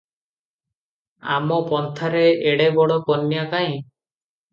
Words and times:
ଆମ 1.35 1.57
ପନ୍ଥାରେ 1.67 2.23
ଏଡେ 2.53 2.67
ବଡ଼ 2.79 2.97
କନ୍ୟା 3.11 3.45
କାହିଁ? 3.53 3.77